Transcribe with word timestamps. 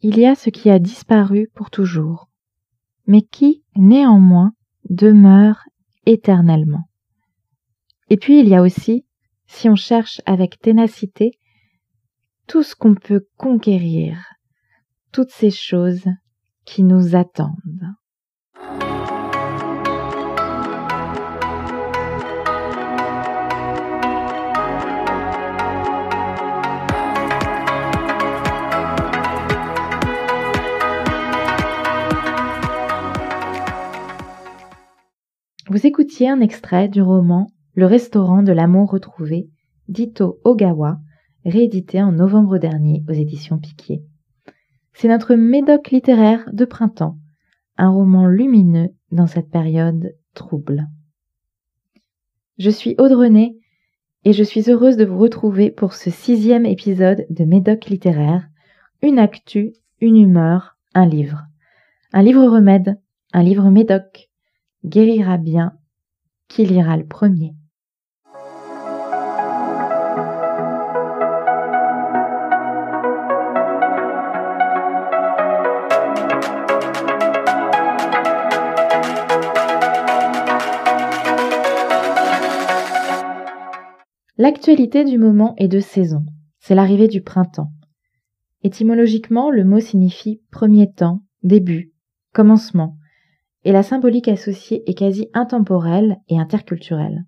il 0.00 0.18
y 0.18 0.26
a 0.26 0.34
ce 0.34 0.50
qui 0.50 0.70
a 0.70 0.78
disparu 0.78 1.48
pour 1.54 1.70
toujours, 1.70 2.28
mais 3.06 3.22
qui, 3.22 3.64
néanmoins, 3.76 4.52
demeure 4.88 5.64
éternellement. 6.06 6.88
Et 8.08 8.16
puis 8.16 8.40
il 8.40 8.48
y 8.48 8.54
a 8.54 8.62
aussi, 8.62 9.04
si 9.46 9.68
on 9.68 9.76
cherche 9.76 10.20
avec 10.24 10.60
ténacité, 10.60 11.32
tout 12.46 12.62
ce 12.62 12.74
qu'on 12.74 12.94
peut 12.94 13.26
conquérir, 13.36 14.24
toutes 15.12 15.30
ces 15.30 15.50
choses 15.50 16.06
qui 16.64 16.82
nous 16.82 17.16
attendent. 17.16 17.94
Vous 35.70 35.86
écoutiez 35.86 36.30
un 36.30 36.40
extrait 36.40 36.88
du 36.88 37.02
roman 37.02 37.48
Le 37.74 37.84
restaurant 37.84 38.42
de 38.42 38.52
l'amour 38.52 38.90
retrouvé 38.90 39.50
d'Ito 39.86 40.40
Ogawa, 40.42 40.98
réédité 41.44 42.02
en 42.02 42.10
novembre 42.10 42.56
dernier 42.56 43.04
aux 43.06 43.12
éditions 43.12 43.58
Piquier. 43.58 44.02
C'est 44.94 45.08
notre 45.08 45.34
médoc 45.34 45.90
littéraire 45.90 46.48
de 46.54 46.64
printemps, 46.64 47.18
un 47.76 47.90
roman 47.90 48.24
lumineux 48.26 48.88
dans 49.12 49.26
cette 49.26 49.50
période 49.50 50.14
trouble. 50.32 50.88
Je 52.56 52.70
suis 52.70 52.94
Audrenay 52.96 53.58
et 54.24 54.32
je 54.32 54.44
suis 54.44 54.70
heureuse 54.70 54.96
de 54.96 55.04
vous 55.04 55.18
retrouver 55.18 55.70
pour 55.70 55.92
ce 55.92 56.08
sixième 56.08 56.64
épisode 56.64 57.26
de 57.28 57.44
Médoc 57.44 57.90
littéraire, 57.90 58.48
une 59.02 59.18
actu, 59.18 59.74
une 60.00 60.16
humeur, 60.16 60.78
un 60.94 61.04
livre. 61.04 61.42
Un 62.14 62.22
livre 62.22 62.46
remède, 62.46 62.98
un 63.34 63.42
livre 63.42 63.68
médoc, 63.68 64.27
guérira 64.84 65.38
bien 65.38 65.72
qui 66.48 66.64
lira 66.64 66.96
le 66.96 67.06
premier. 67.06 67.54
L'actualité 84.40 85.04
du 85.04 85.18
moment 85.18 85.54
est 85.56 85.66
de 85.66 85.80
saison. 85.80 86.24
C'est 86.60 86.76
l'arrivée 86.76 87.08
du 87.08 87.22
printemps. 87.22 87.72
Étymologiquement, 88.62 89.50
le 89.50 89.64
mot 89.64 89.80
signifie 89.80 90.42
premier 90.52 90.92
temps, 90.92 91.24
début, 91.42 91.92
commencement, 92.32 92.97
et 93.68 93.72
la 93.72 93.82
symbolique 93.82 94.28
associée 94.28 94.82
est 94.88 94.94
quasi 94.94 95.28
intemporelle 95.34 96.16
et 96.30 96.38
interculturelle. 96.38 97.26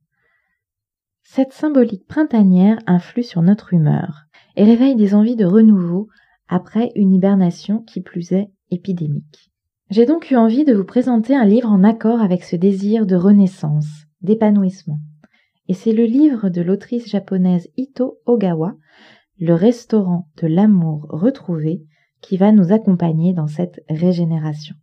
Cette 1.23 1.53
symbolique 1.53 2.07
printanière 2.07 2.79
influe 2.87 3.25
sur 3.25 3.43
notre 3.43 3.75
humeur 3.75 4.23
et 4.57 4.65
réveille 4.65 4.97
des 4.97 5.15
envies 5.15 5.37
de 5.37 5.45
renouveau 5.45 6.09
après 6.49 6.93
une 6.95 7.13
hibernation 7.13 7.83
qui 7.83 8.01
plus 8.01 8.33
est 8.33 8.51
épidémique. 8.71 9.53
J'ai 9.91 10.07
donc 10.07 10.31
eu 10.31 10.37
envie 10.37 10.65
de 10.65 10.73
vous 10.73 10.87
présenter 10.87 11.37
un 11.37 11.45
livre 11.45 11.69
en 11.69 11.85
accord 11.85 12.23
avec 12.23 12.43
ce 12.43 12.57
désir 12.57 13.05
de 13.05 13.17
renaissance, 13.17 14.07
d'épanouissement. 14.23 15.01
Et 15.69 15.75
c'est 15.75 15.93
le 15.93 16.05
livre 16.05 16.49
de 16.49 16.63
l'autrice 16.63 17.07
japonaise 17.07 17.69
Ito 17.77 18.19
Ogawa, 18.25 18.77
Le 19.39 19.53
restaurant 19.53 20.27
de 20.41 20.47
l'amour 20.47 21.05
retrouvé, 21.11 21.83
qui 22.23 22.39
va 22.39 22.51
nous 22.51 22.73
accompagner 22.73 23.35
dans 23.35 23.47
cette 23.47 23.83
régénération. 23.91 24.75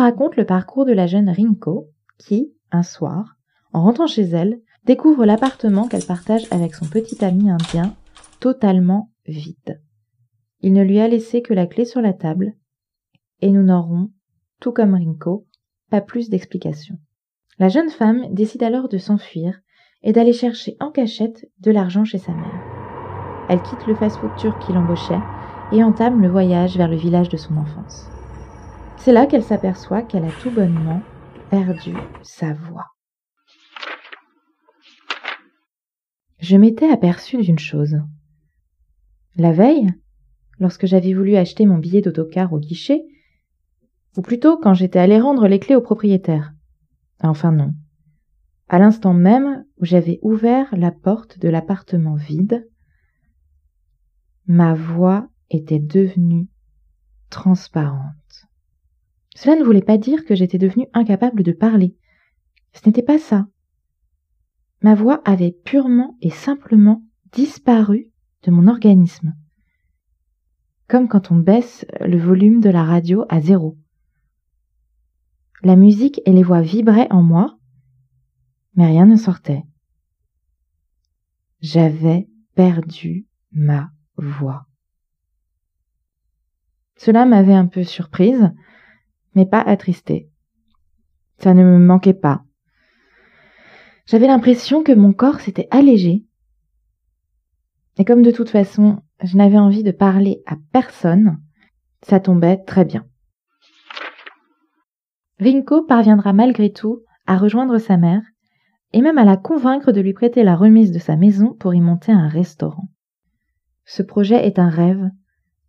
Raconte 0.00 0.36
le 0.36 0.46
parcours 0.46 0.84
de 0.84 0.92
la 0.92 1.06
jeune 1.06 1.28
Rinko 1.28 1.88
qui, 2.18 2.52
un 2.70 2.82
soir, 2.82 3.36
en 3.72 3.82
rentrant 3.82 4.06
chez 4.06 4.22
elle, 4.22 4.60
découvre 4.84 5.24
l'appartement 5.24 5.88
qu'elle 5.88 6.04
partage 6.04 6.46
avec 6.50 6.74
son 6.74 6.86
petit 6.86 7.24
ami 7.24 7.50
indien 7.50 7.94
totalement 8.40 9.10
vide. 9.26 9.80
Il 10.60 10.72
ne 10.72 10.82
lui 10.82 11.00
a 11.00 11.08
laissé 11.08 11.42
que 11.42 11.54
la 11.54 11.66
clé 11.66 11.84
sur 11.84 12.00
la 12.00 12.12
table, 12.12 12.54
et 13.40 13.50
nous 13.50 13.62
n'aurons, 13.62 14.10
tout 14.60 14.72
comme 14.72 14.94
Rinko, 14.94 15.46
pas 15.90 16.00
plus 16.00 16.30
d'explications. 16.30 16.98
La 17.58 17.68
jeune 17.68 17.90
femme 17.90 18.32
décide 18.32 18.62
alors 18.62 18.88
de 18.88 18.98
s'enfuir 18.98 19.60
et 20.02 20.12
d'aller 20.12 20.32
chercher 20.32 20.76
en 20.80 20.90
cachette 20.90 21.50
de 21.60 21.70
l'argent 21.70 22.04
chez 22.04 22.18
sa 22.18 22.32
mère. 22.32 23.46
Elle 23.48 23.62
quitte 23.62 23.86
le 23.86 23.94
fast-food 23.94 24.34
turc 24.36 24.64
qui 24.64 24.72
l'embauchait 24.72 25.20
et 25.72 25.84
entame 25.84 26.22
le 26.22 26.28
voyage 26.28 26.76
vers 26.76 26.88
le 26.88 26.96
village 26.96 27.28
de 27.28 27.36
son 27.36 27.56
enfance. 27.56 28.08
C'est 29.02 29.12
là 29.12 29.24
qu'elle 29.24 29.42
s'aperçoit 29.42 30.02
qu'elle 30.02 30.26
a 30.26 30.32
tout 30.42 30.50
bonnement 30.50 31.00
perdu 31.48 31.94
sa 32.22 32.52
voix. 32.52 32.88
Je 36.38 36.58
m'étais 36.58 36.90
aperçue 36.90 37.38
d'une 37.38 37.58
chose. 37.58 37.96
La 39.36 39.52
veille, 39.52 39.88
lorsque 40.58 40.84
j'avais 40.84 41.14
voulu 41.14 41.36
acheter 41.36 41.64
mon 41.64 41.78
billet 41.78 42.02
d'autocar 42.02 42.52
au 42.52 42.58
guichet, 42.58 43.02
ou 44.18 44.20
plutôt 44.20 44.58
quand 44.58 44.74
j'étais 44.74 44.98
allé 44.98 45.18
rendre 45.18 45.48
les 45.48 45.60
clés 45.60 45.76
au 45.76 45.80
propriétaire. 45.80 46.52
Enfin 47.22 47.52
non. 47.52 47.72
À 48.68 48.78
l'instant 48.78 49.14
même 49.14 49.64
où 49.78 49.86
j'avais 49.86 50.18
ouvert 50.20 50.68
la 50.76 50.90
porte 50.92 51.38
de 51.38 51.48
l'appartement 51.48 52.16
vide, 52.16 52.68
ma 54.46 54.74
voix 54.74 55.26
était 55.48 55.78
devenue 55.78 56.48
transparente. 57.30 58.19
Cela 59.34 59.56
ne 59.56 59.64
voulait 59.64 59.82
pas 59.82 59.98
dire 59.98 60.24
que 60.24 60.34
j'étais 60.34 60.58
devenue 60.58 60.86
incapable 60.92 61.42
de 61.42 61.52
parler. 61.52 61.96
Ce 62.72 62.86
n'était 62.86 63.02
pas 63.02 63.18
ça. 63.18 63.46
Ma 64.82 64.94
voix 64.94 65.20
avait 65.24 65.52
purement 65.52 66.16
et 66.20 66.30
simplement 66.30 67.02
disparu 67.32 68.10
de 68.42 68.50
mon 68.50 68.66
organisme. 68.66 69.34
Comme 70.88 71.08
quand 71.08 71.30
on 71.30 71.36
baisse 71.36 71.86
le 72.00 72.18
volume 72.18 72.60
de 72.60 72.70
la 72.70 72.84
radio 72.84 73.24
à 73.28 73.40
zéro. 73.40 73.78
La 75.62 75.76
musique 75.76 76.20
et 76.24 76.32
les 76.32 76.42
voix 76.42 76.62
vibraient 76.62 77.10
en 77.10 77.22
moi, 77.22 77.58
mais 78.74 78.86
rien 78.86 79.04
ne 79.04 79.16
sortait. 79.16 79.62
J'avais 81.60 82.28
perdu 82.54 83.26
ma 83.52 83.90
voix. 84.16 84.66
Cela 86.96 87.26
m'avait 87.26 87.54
un 87.54 87.66
peu 87.66 87.84
surprise, 87.84 88.50
mais 89.34 89.46
pas 89.46 89.60
attristé. 89.60 90.28
Ça 91.38 91.54
ne 91.54 91.64
me 91.64 91.78
manquait 91.78 92.14
pas. 92.14 92.42
J'avais 94.06 94.26
l'impression 94.26 94.82
que 94.82 94.92
mon 94.92 95.12
corps 95.12 95.40
s'était 95.40 95.68
allégé. 95.70 96.24
Et 97.96 98.04
comme 98.04 98.22
de 98.22 98.30
toute 98.30 98.50
façon, 98.50 99.02
je 99.22 99.36
n'avais 99.36 99.58
envie 99.58 99.82
de 99.82 99.92
parler 99.92 100.42
à 100.46 100.56
personne, 100.72 101.38
ça 102.02 102.20
tombait 102.20 102.56
très 102.56 102.84
bien. 102.84 103.06
Rinko 105.38 105.84
parviendra 105.84 106.32
malgré 106.32 106.72
tout 106.72 107.02
à 107.26 107.36
rejoindre 107.36 107.78
sa 107.78 107.96
mère 107.96 108.22
et 108.92 109.00
même 109.00 109.18
à 109.18 109.24
la 109.24 109.36
convaincre 109.36 109.92
de 109.92 110.00
lui 110.00 110.12
prêter 110.12 110.42
la 110.42 110.56
remise 110.56 110.92
de 110.92 110.98
sa 110.98 111.16
maison 111.16 111.54
pour 111.54 111.74
y 111.74 111.80
monter 111.80 112.12
un 112.12 112.28
restaurant. 112.28 112.88
Ce 113.84 114.02
projet 114.02 114.46
est 114.46 114.58
un 114.58 114.68
rêve 114.68 115.10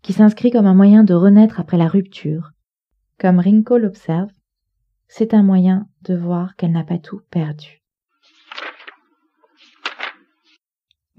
qui 0.01 0.13
s'inscrit 0.13 0.51
comme 0.51 0.65
un 0.65 0.73
moyen 0.73 1.03
de 1.03 1.13
renaître 1.13 1.59
après 1.59 1.77
la 1.77 1.87
rupture, 1.87 2.51
comme 3.21 3.37
Rinko 3.37 3.77
l'observe, 3.77 4.31
c'est 5.07 5.35
un 5.35 5.43
moyen 5.43 5.87
de 6.01 6.15
voir 6.15 6.55
qu'elle 6.55 6.71
n'a 6.71 6.83
pas 6.83 6.97
tout 6.97 7.21
perdu. 7.29 7.83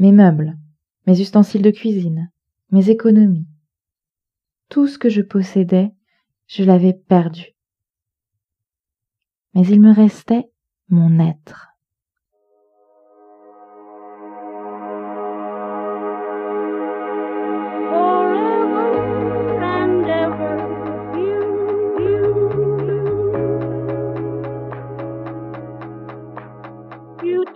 Mes 0.01 0.11
meubles, 0.11 0.59
mes 1.07 1.21
ustensiles 1.21 1.63
de 1.63 1.71
cuisine, 1.71 2.33
mes 2.73 2.91
économies, 2.91 3.47
tout 4.69 4.89
ce 4.89 4.99
que 4.99 5.09
je 5.09 5.23
possédais, 5.23 5.93
je 6.49 6.65
l'avais 6.65 6.93
perdu. 6.93 7.53
Mais 9.55 9.65
il 9.69 9.81
me 9.81 9.95
restait 9.95 10.51
mon 10.89 11.21
être. 11.21 11.72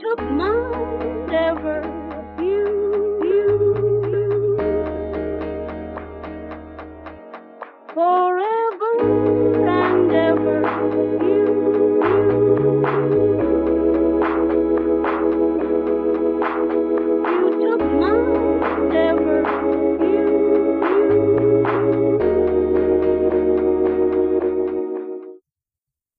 took 0.06 0.20
mine 0.30 1.30
ever 1.34 1.82
you. 2.40 2.85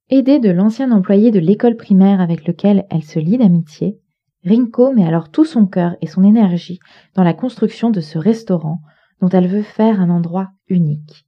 Aidée 0.09 0.39
de 0.39 0.49
l'ancien 0.49 0.91
employé 0.91 1.31
de 1.31 1.39
l'école 1.39 1.75
primaire 1.75 2.21
avec 2.21 2.47
lequel 2.47 2.85
elle 2.89 3.03
se 3.03 3.19
lie 3.19 3.37
d'amitié, 3.37 3.99
Rinko 4.45 4.93
met 4.93 5.05
alors 5.05 5.29
tout 5.29 5.43
son 5.43 5.65
cœur 5.65 5.97
et 6.01 6.07
son 6.07 6.23
énergie 6.23 6.79
dans 7.13 7.23
la 7.23 7.33
construction 7.33 7.89
de 7.89 7.99
ce 7.99 8.17
restaurant 8.17 8.79
dont 9.19 9.27
elle 9.27 9.47
veut 9.47 9.63
faire 9.63 9.99
un 9.99 10.09
endroit 10.09 10.51
unique, 10.69 11.25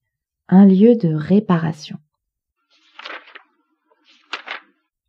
un 0.47 0.65
lieu 0.65 0.95
de 0.95 1.13
réparation. 1.13 1.97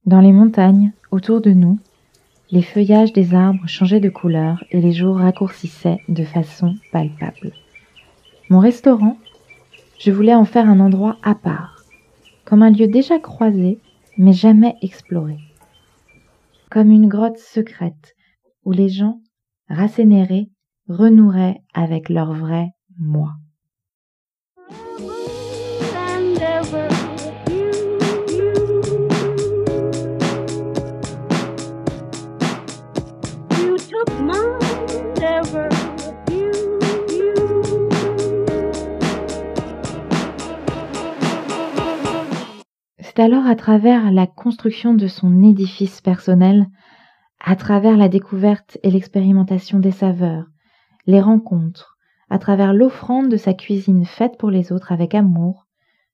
Dans 0.05 0.20
les 0.20 0.32
montagnes, 0.32 0.93
autour 1.12 1.40
de 1.40 1.52
nous, 1.52 1.78
les 2.50 2.62
feuillages 2.62 3.12
des 3.12 3.34
arbres 3.34 3.69
changeaient 3.69 4.00
de 4.00 4.08
couleur 4.08 4.64
et 4.72 4.81
les 4.81 4.93
jours 4.93 5.19
raccourcissaient 5.19 6.00
de 6.08 6.25
façon 6.25 6.75
palpable. 6.90 7.52
Mon 8.49 8.58
restaurant, 8.58 9.17
je 10.00 10.11
voulais 10.11 10.34
en 10.34 10.44
faire 10.44 10.69
un 10.69 10.81
endroit 10.81 11.19
à 11.22 11.37
part, 11.37 11.80
comme 12.45 12.63
un 12.63 12.71
lieu 12.71 12.89
déjà 12.89 13.19
croisé 13.19 13.79
mais 14.17 14.33
jamais 14.33 14.77
exploré, 14.83 15.39
comme 16.71 16.91
une 16.91 17.09
grotte 17.09 17.39
secrète 17.39 18.15
où 18.65 18.73
les 18.73 18.89
gens, 18.89 19.21
rassénérés, 19.69 20.51
renoueraient 20.89 21.63
avec 21.73 22.09
leur 22.09 22.35
vrai 22.35 22.69
moi. 22.99 23.40
C'est 43.20 43.26
alors 43.26 43.44
à 43.44 43.55
travers 43.55 44.11
la 44.11 44.26
construction 44.26 44.94
de 44.94 45.06
son 45.06 45.43
édifice 45.43 46.00
personnel, 46.00 46.69
à 47.38 47.55
travers 47.55 47.99
la 47.99 48.08
découverte 48.08 48.78
et 48.82 48.90
l'expérimentation 48.90 49.78
des 49.78 49.90
saveurs, 49.90 50.46
les 51.05 51.20
rencontres, 51.20 51.99
à 52.31 52.38
travers 52.38 52.72
l'offrande 52.72 53.28
de 53.28 53.37
sa 53.37 53.52
cuisine 53.52 54.06
faite 54.06 54.38
pour 54.38 54.50
les 54.50 54.72
autres 54.72 54.90
avec 54.90 55.14
amour, 55.14 55.67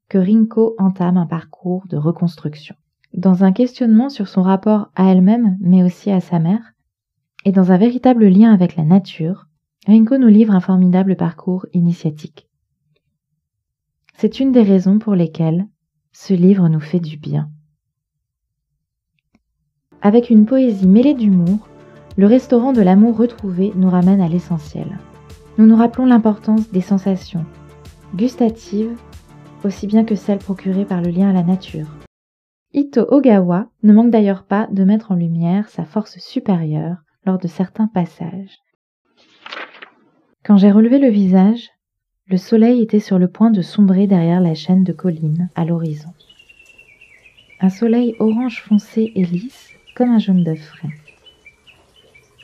que 0.08 0.18
Rinko 0.18 0.74
entame 0.78 1.16
un 1.16 1.26
parcours 1.26 1.86
de 1.86 1.96
reconstruction. 1.96 2.74
Dans 3.14 3.44
un 3.44 3.52
questionnement 3.52 4.08
sur 4.08 4.26
son 4.26 4.42
rapport 4.42 4.90
à 4.96 5.12
elle-même, 5.12 5.56
mais 5.60 5.84
aussi 5.84 6.10
à 6.10 6.18
sa 6.18 6.40
mère, 6.40 6.72
et 7.44 7.52
dans 7.52 7.70
un 7.70 7.78
véritable 7.78 8.26
lien 8.26 8.52
avec 8.52 8.74
la 8.74 8.82
nature, 8.82 9.46
Rinko 9.86 10.18
nous 10.18 10.26
livre 10.26 10.56
un 10.56 10.60
formidable 10.60 11.14
parcours 11.14 11.66
initiatique. 11.72 12.48
C'est 14.14 14.40
une 14.40 14.50
des 14.50 14.64
raisons 14.64 14.98
pour 14.98 15.14
lesquelles 15.14 15.68
ce 16.18 16.32
livre 16.32 16.68
nous 16.68 16.80
fait 16.80 16.98
du 16.98 17.18
bien. 17.18 17.50
Avec 20.00 20.30
une 20.30 20.46
poésie 20.46 20.88
mêlée 20.88 21.12
d'humour, 21.12 21.68
le 22.16 22.26
restaurant 22.26 22.72
de 22.72 22.80
l'amour 22.80 23.18
retrouvé 23.18 23.70
nous 23.76 23.90
ramène 23.90 24.22
à 24.22 24.28
l'essentiel. 24.28 24.98
Nous 25.58 25.66
nous 25.66 25.76
rappelons 25.76 26.06
l'importance 26.06 26.70
des 26.70 26.80
sensations, 26.80 27.44
gustatives 28.14 28.96
aussi 29.62 29.86
bien 29.86 30.04
que 30.04 30.14
celles 30.14 30.38
procurées 30.38 30.86
par 30.86 31.02
le 31.02 31.10
lien 31.10 31.28
à 31.28 31.32
la 31.34 31.42
nature. 31.42 31.88
Ito 32.72 33.02
Ogawa 33.08 33.68
ne 33.82 33.92
manque 33.92 34.10
d'ailleurs 34.10 34.44
pas 34.44 34.68
de 34.72 34.84
mettre 34.84 35.12
en 35.12 35.16
lumière 35.16 35.68
sa 35.68 35.84
force 35.84 36.18
supérieure 36.18 36.96
lors 37.26 37.38
de 37.38 37.46
certains 37.46 37.88
passages. 37.88 38.56
Quand 40.44 40.56
j'ai 40.56 40.70
relevé 40.70 40.98
le 40.98 41.10
visage, 41.10 41.68
le 42.28 42.38
soleil 42.38 42.82
était 42.82 42.98
sur 42.98 43.20
le 43.20 43.28
point 43.28 43.50
de 43.50 43.62
sombrer 43.62 44.08
derrière 44.08 44.40
la 44.40 44.54
chaîne 44.54 44.82
de 44.82 44.92
collines 44.92 45.48
à 45.54 45.64
l'horizon. 45.64 46.12
Un 47.60 47.70
soleil 47.70 48.16
orange 48.18 48.62
foncé 48.62 49.12
et 49.14 49.24
lisse 49.24 49.70
comme 49.94 50.10
un 50.10 50.18
jaune 50.18 50.42
d'œuf 50.42 50.58
frais. 50.58 50.90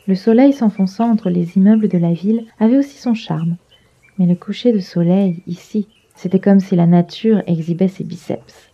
Le 0.07 0.15
soleil 0.15 0.53
s'enfonçant 0.53 1.11
entre 1.11 1.31
les 1.31 1.57
immeubles 1.57 1.89
de 1.89 1.99
la 1.99 2.13
ville 2.13 2.47
avait 2.61 2.79
aussi 2.79 2.97
son 2.97 3.15
charme, 3.15 3.57
mais 4.19 4.27
le 4.27 4.37
coucher 4.37 4.73
de 4.73 4.79
soleil, 4.79 5.43
ici, 5.49 5.89
c'était 6.15 6.41
comme 6.41 6.61
si 6.61 6.77
la 6.77 6.87
nature 6.87 7.43
exhibait 7.49 7.89
ses 7.89 8.05
biceps. 8.05 8.71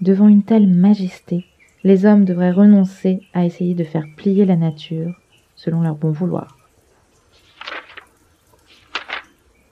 Devant 0.00 0.28
une 0.28 0.44
telle 0.44 0.68
majesté, 0.68 1.46
les 1.82 2.06
hommes 2.06 2.24
devraient 2.24 2.52
renoncer 2.52 3.22
à 3.34 3.44
essayer 3.44 3.74
de 3.74 3.84
faire 3.84 4.06
plier 4.16 4.44
la 4.44 4.56
nature 4.56 5.20
selon 5.56 5.80
leur 5.80 5.96
bon 5.96 6.12
vouloir. 6.12 6.65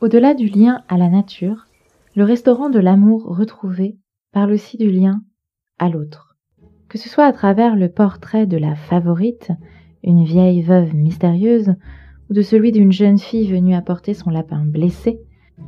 Au-delà 0.05 0.35
du 0.35 0.49
lien 0.49 0.83
à 0.89 0.99
la 0.99 1.09
nature, 1.09 1.65
le 2.15 2.25
restaurant 2.25 2.69
de 2.69 2.79
l'amour 2.79 3.25
retrouvé 3.25 3.97
parle 4.33 4.53
aussi 4.53 4.77
du 4.77 4.91
lien 4.91 5.23
à 5.79 5.89
l'autre. 5.89 6.37
Que 6.91 6.99
ce 6.99 7.09
soit 7.09 7.25
à 7.25 7.33
travers 7.33 7.75
le 7.75 7.89
portrait 7.89 8.47
de 8.47 8.59
la 8.59 8.75
favorite, 8.75 9.51
une 10.03 10.23
vieille 10.23 10.61
veuve 10.61 10.95
mystérieuse, 10.95 11.75
ou 12.29 12.35
de 12.35 12.43
celui 12.43 12.71
d'une 12.71 12.93
jeune 12.93 13.19
fille 13.19 13.51
venue 13.51 13.75
apporter 13.75 14.13
son 14.13 14.29
lapin 14.29 14.63
blessé, 14.67 15.21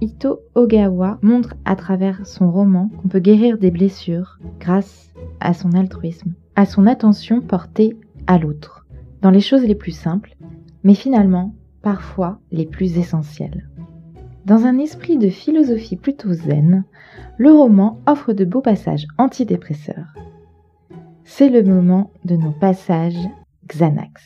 Ito 0.02 0.40
Ogawa 0.54 1.18
montre 1.22 1.54
à 1.64 1.74
travers 1.74 2.26
son 2.26 2.52
roman 2.52 2.90
qu'on 2.90 3.08
peut 3.08 3.20
guérir 3.20 3.56
des 3.56 3.70
blessures 3.70 4.38
grâce 4.60 5.14
à 5.40 5.54
son 5.54 5.72
altruisme, 5.72 6.34
à 6.56 6.66
son 6.66 6.86
attention 6.86 7.40
portée 7.40 7.96
à 8.26 8.36
l'autre, 8.36 8.84
dans 9.22 9.30
les 9.30 9.40
choses 9.40 9.64
les 9.64 9.74
plus 9.74 9.96
simples, 9.96 10.36
mais 10.84 10.94
finalement 10.94 11.54
parfois 11.80 12.38
les 12.52 12.66
plus 12.66 12.98
essentielles. 12.98 13.66
Dans 14.46 14.64
un 14.64 14.78
esprit 14.78 15.18
de 15.18 15.28
philosophie 15.28 15.96
plutôt 15.96 16.32
zen, 16.32 16.84
le 17.36 17.50
roman 17.50 17.98
offre 18.06 18.32
de 18.32 18.44
beaux 18.44 18.60
passages 18.60 19.08
antidépresseurs. 19.18 20.14
C'est 21.24 21.48
le 21.48 21.64
moment 21.64 22.12
de 22.24 22.36
nos 22.36 22.52
passages 22.52 23.18
Xanax. 23.66 24.22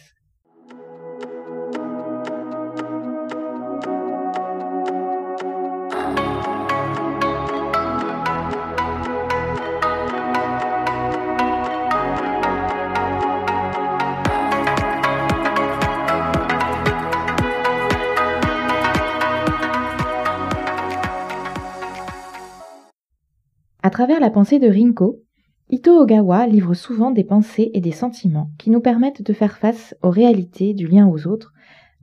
À 23.82 23.88
travers 23.88 24.20
la 24.20 24.30
pensée 24.30 24.58
de 24.58 24.68
Rinko, 24.68 25.22
Ito 25.70 26.02
Ogawa 26.02 26.46
livre 26.46 26.74
souvent 26.74 27.10
des 27.10 27.24
pensées 27.24 27.70
et 27.72 27.80
des 27.80 27.92
sentiments 27.92 28.50
qui 28.58 28.68
nous 28.68 28.80
permettent 28.80 29.22
de 29.22 29.32
faire 29.32 29.56
face 29.56 29.94
aux 30.02 30.10
réalités 30.10 30.74
du 30.74 30.86
lien 30.86 31.06
aux 31.06 31.26
autres, 31.26 31.54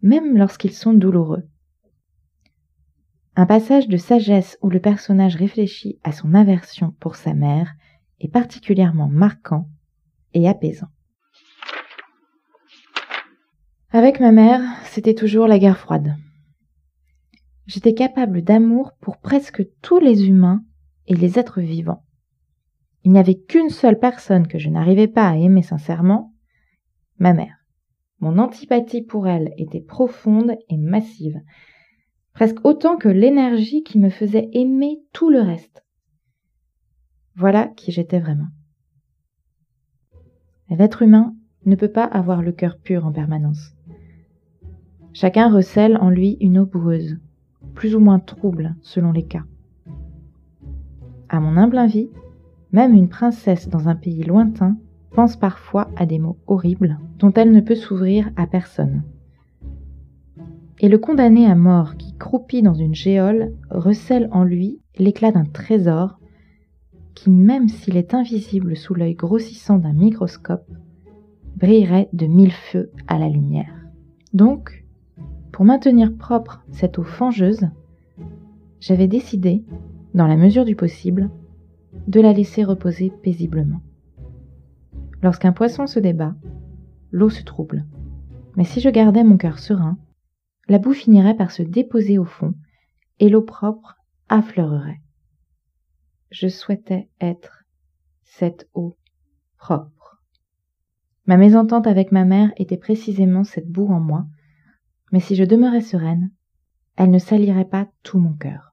même 0.02 0.38
lorsqu'ils 0.38 0.74
sont 0.74 0.94
douloureux. 0.94 1.44
Un 3.36 3.46
passage 3.46 3.88
de 3.88 3.98
sagesse 3.98 4.58
où 4.64 4.70
le 4.72 4.80
personnage 4.80 5.36
réfléchit 5.36 6.00
à 6.04 6.12
son 6.12 6.34
aversion 6.34 6.96
pour 7.00 7.16
sa 7.16 7.36
mère 7.36 7.76
est 8.20 8.32
particulièrement 8.32 9.08
marquant 9.08 9.70
et 10.34 10.48
apaisant. 10.50 10.90
Avec 13.92 14.20
ma 14.20 14.32
mère, 14.32 14.62
c'était 14.86 15.14
toujours 15.14 15.46
la 15.46 15.60
guerre 15.60 15.78
froide. 15.78 16.16
J'étais 17.68 17.94
capable 17.94 18.42
d'amour 18.42 18.94
pour 19.00 19.18
presque 19.18 19.64
tous 19.84 20.00
les 20.00 20.28
humains 20.28 20.64
et 21.08 21.16
les 21.16 21.40
êtres 21.40 21.62
vivants. 21.62 22.04
Il 23.04 23.12
n'y 23.12 23.20
avait 23.20 23.40
qu'une 23.40 23.70
seule 23.70 24.00
personne 24.00 24.48
que 24.48 24.60
je 24.60 24.70
n'arrivais 24.70 25.08
pas 25.08 25.30
à 25.30 25.38
aimer 25.38 25.62
sincèrement, 25.62 26.34
ma 27.20 27.34
mère. 27.34 27.56
Mon 28.20 28.38
antipathie 28.38 29.04
pour 29.04 29.28
elle 29.28 29.54
était 29.58 29.82
profonde 29.82 30.54
et 30.70 30.78
massive, 30.78 31.40
presque 32.34 32.66
autant 32.66 32.98
que 32.98 33.10
l'énergie 33.10 33.84
qui 33.84 34.00
me 34.00 34.10
faisait 34.10 34.50
aimer 34.54 35.00
tout 35.14 35.30
le 35.30 35.42
reste. 35.42 35.86
Voilà 37.36 37.68
qui 37.68 37.92
j'étais 37.92 38.20
vraiment. 38.20 38.48
L'être 40.70 41.04
humain 41.04 41.36
ne 41.66 41.76
peut 41.76 41.92
pas 41.92 42.04
avoir 42.04 42.42
le 42.42 42.52
cœur 42.52 42.78
pur 42.78 43.06
en 43.06 43.12
permanence. 43.12 43.74
Chacun 45.14 45.52
recèle 45.52 45.98
en 45.98 46.10
lui 46.10 46.38
une 46.42 46.60
eau 46.60 46.66
boueuse, 46.66 47.18
plus 47.74 47.96
ou 47.96 48.00
moins 48.00 48.20
trouble 48.20 48.76
selon 48.82 49.12
les 49.12 49.26
cas. 49.26 49.44
À 51.30 51.40
mon 51.40 51.58
humble 51.58 51.78
avis, 51.78 52.10
même 52.72 52.94
une 52.94 53.10
princesse 53.10 53.70
dans 53.70 53.88
un 53.90 53.96
pays 53.96 54.24
lointain 54.24 54.78
pense 55.12 55.36
parfois 55.36 55.90
à 55.96 56.06
des 56.06 56.20
mots 56.20 56.38
horribles 56.48 57.00
dont 57.20 57.34
elle 57.34 57.52
ne 57.52 57.62
peut 57.62 57.76
s'ouvrir 57.76 58.30
à 58.36 58.48
personne. 58.48 59.04
Et 60.80 60.90
le 60.90 60.98
condamné 61.00 61.48
à 61.48 61.56
mort 61.56 61.98
qui 61.98 62.16
croupit 62.18 62.62
dans 62.62 62.76
une 62.76 62.94
géole 62.94 63.54
recèle 63.70 64.30
en 64.32 64.44
lui 64.44 64.80
l'éclat 64.98 65.32
d'un 65.32 65.46
trésor 65.46 66.20
qui, 67.16 67.32
même 67.32 67.68
s'il 67.68 67.98
est 67.98 68.14
invisible 68.14 68.78
sous 68.78 68.94
l'œil 68.94 69.16
grossissant 69.16 69.80
d'un 69.80 69.94
microscope, 69.94 70.70
brillerait 71.56 72.10
de 72.14 72.28
mille 72.28 72.52
feux 72.52 72.92
à 73.08 73.18
la 73.18 73.28
lumière. 73.28 73.74
Donc, 74.34 74.86
pour 75.52 75.66
maintenir 75.66 76.16
propre 76.16 76.64
cette 76.72 77.00
eau 77.00 77.04
fangeuse, 77.04 77.68
j'avais 78.80 79.08
décidé 79.08 79.66
dans 80.18 80.28
la 80.28 80.36
mesure 80.36 80.66
du 80.66 80.76
possible, 80.76 81.30
de 82.08 82.20
la 82.20 82.34
laisser 82.34 82.64
reposer 82.64 83.12
paisiblement. 83.22 83.82
Lorsqu'un 85.22 85.54
poisson 85.54 85.86
se 85.86 86.00
débat, 86.00 86.36
l'eau 87.12 87.30
se 87.30 87.44
trouble. 87.44 87.86
Mais 88.56 88.64
si 88.64 88.82
je 88.82 88.90
gardais 88.90 89.24
mon 89.24 89.38
cœur 89.38 89.60
serein, 89.60 90.00
la 90.68 90.80
boue 90.80 90.94
finirait 90.94 91.36
par 91.36 91.52
se 91.52 91.62
déposer 91.62 92.18
au 92.18 92.26
fond 92.26 92.56
et 93.20 93.30
l'eau 93.30 93.44
propre 93.44 93.98
affleurerait. 94.28 95.02
Je 96.32 96.48
souhaitais 96.48 97.10
être 97.22 97.64
cette 98.24 98.68
eau 98.74 98.98
propre. 99.58 100.24
Ma 101.28 101.38
mésentente 101.38 101.86
avec 101.86 102.12
ma 102.12 102.26
mère 102.26 102.52
était 102.58 102.78
précisément 102.78 103.44
cette 103.44 103.70
boue 103.70 103.88
en 103.88 104.00
moi, 104.00 104.26
mais 105.12 105.20
si 105.20 105.36
je 105.36 105.44
demeurais 105.44 105.82
sereine, 105.82 106.32
elle 106.96 107.12
ne 107.12 107.20
salirait 107.20 107.66
pas 107.66 107.88
tout 108.02 108.18
mon 108.18 108.34
cœur. 108.34 108.67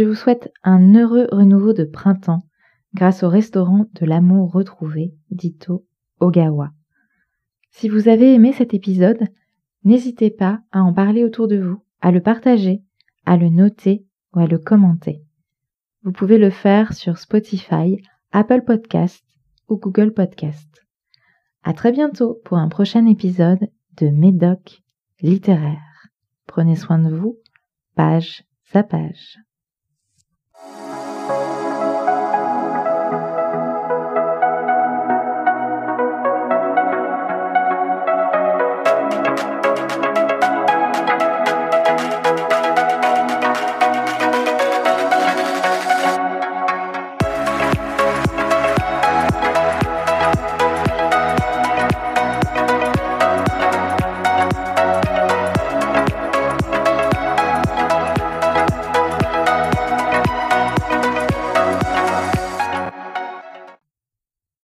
Je 0.00 0.06
vous 0.06 0.14
souhaite 0.14 0.50
un 0.62 0.94
heureux 0.94 1.28
renouveau 1.30 1.74
de 1.74 1.84
printemps 1.84 2.40
grâce 2.94 3.22
au 3.22 3.28
restaurant 3.28 3.84
de 4.00 4.06
l'amour 4.06 4.50
retrouvé, 4.50 5.12
dito 5.30 5.84
Ogawa. 6.20 6.70
Si 7.70 7.90
vous 7.90 8.08
avez 8.08 8.32
aimé 8.32 8.54
cet 8.54 8.72
épisode, 8.72 9.28
n'hésitez 9.84 10.30
pas 10.30 10.62
à 10.72 10.80
en 10.80 10.94
parler 10.94 11.22
autour 11.22 11.48
de 11.48 11.58
vous, 11.58 11.84
à 12.00 12.12
le 12.12 12.22
partager, 12.22 12.82
à 13.26 13.36
le 13.36 13.50
noter 13.50 14.06
ou 14.32 14.40
à 14.40 14.46
le 14.46 14.56
commenter. 14.56 15.22
Vous 16.02 16.12
pouvez 16.12 16.38
le 16.38 16.48
faire 16.48 16.94
sur 16.94 17.18
Spotify, 17.18 18.00
Apple 18.32 18.62
Podcast 18.62 19.22
ou 19.68 19.76
Google 19.76 20.14
Podcast. 20.14 20.86
À 21.62 21.74
très 21.74 21.92
bientôt 21.92 22.40
pour 22.46 22.56
un 22.56 22.70
prochain 22.70 23.04
épisode 23.04 23.68
de 23.98 24.08
Médoc 24.08 24.80
littéraire. 25.20 26.08
Prenez 26.46 26.76
soin 26.76 26.98
de 26.98 27.14
vous, 27.14 27.36
page 27.96 28.44
à 28.72 28.82
page. 28.82 29.36